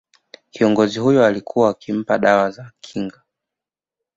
Kiongozi 0.51 0.99
huyo 0.99 1.25
alikuwa 1.25 1.69
akimpa 1.69 2.17
dawa 2.17 2.51
za 2.51 2.71
kinga 2.81 3.21